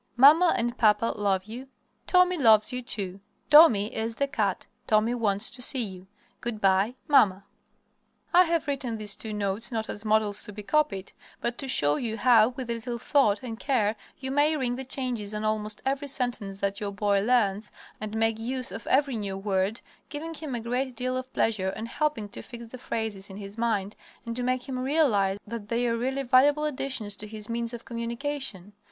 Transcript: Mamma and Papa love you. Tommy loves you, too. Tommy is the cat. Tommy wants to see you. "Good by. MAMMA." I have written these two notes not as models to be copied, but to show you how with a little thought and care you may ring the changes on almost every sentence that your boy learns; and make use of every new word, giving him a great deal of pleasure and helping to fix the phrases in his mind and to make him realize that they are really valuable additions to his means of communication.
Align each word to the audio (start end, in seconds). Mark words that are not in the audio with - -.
Mamma 0.17 0.55
and 0.57 0.75
Papa 0.79 1.13
love 1.15 1.43
you. 1.45 1.67
Tommy 2.07 2.35
loves 2.35 2.73
you, 2.73 2.81
too. 2.81 3.19
Tommy 3.51 3.93
is 3.95 4.15
the 4.15 4.27
cat. 4.27 4.65
Tommy 4.87 5.13
wants 5.13 5.51
to 5.51 5.61
see 5.61 5.83
you. 5.83 6.07
"Good 6.39 6.59
by. 6.59 6.95
MAMMA." 7.07 7.43
I 8.33 8.45
have 8.45 8.65
written 8.65 8.97
these 8.97 9.15
two 9.15 9.31
notes 9.31 9.71
not 9.71 9.87
as 9.89 10.03
models 10.03 10.41
to 10.41 10.51
be 10.53 10.63
copied, 10.63 11.13
but 11.39 11.59
to 11.59 11.67
show 11.67 11.97
you 11.97 12.17
how 12.17 12.49
with 12.49 12.71
a 12.71 12.73
little 12.73 12.97
thought 12.97 13.43
and 13.43 13.59
care 13.59 13.95
you 14.19 14.31
may 14.31 14.57
ring 14.57 14.73
the 14.75 14.85
changes 14.85 15.35
on 15.35 15.43
almost 15.43 15.83
every 15.85 16.07
sentence 16.07 16.61
that 16.61 16.79
your 16.79 16.91
boy 16.91 17.21
learns; 17.21 17.71
and 18.01 18.15
make 18.17 18.39
use 18.39 18.71
of 18.71 18.87
every 18.87 19.17
new 19.17 19.37
word, 19.37 19.81
giving 20.09 20.33
him 20.33 20.55
a 20.55 20.61
great 20.61 20.95
deal 20.95 21.15
of 21.15 21.31
pleasure 21.31 21.69
and 21.69 21.87
helping 21.87 22.27
to 22.29 22.41
fix 22.41 22.65
the 22.65 22.79
phrases 22.79 23.29
in 23.29 23.37
his 23.37 23.55
mind 23.55 23.95
and 24.25 24.35
to 24.35 24.41
make 24.41 24.67
him 24.67 24.79
realize 24.79 25.37
that 25.45 25.67
they 25.67 25.87
are 25.87 25.95
really 25.95 26.23
valuable 26.23 26.65
additions 26.65 27.15
to 27.15 27.27
his 27.27 27.47
means 27.47 27.71
of 27.71 27.85
communication. 27.85 28.73